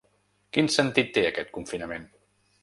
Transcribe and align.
Quin 0.57 0.69
sentit 0.75 1.11
té 1.17 1.25
aquest 1.33 1.53
confinament? 1.59 2.09